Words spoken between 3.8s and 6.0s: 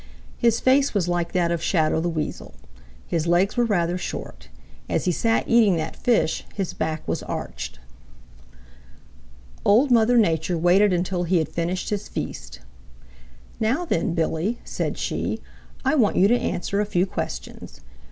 short. As he sat eating that